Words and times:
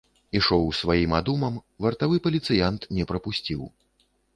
Ішоў 0.37 0.63
сваім 0.79 1.11
адумам, 1.19 1.61
вартавы 1.87 2.15
паліцыянт 2.27 2.93
не 2.99 3.03
прапусціў. 3.15 3.61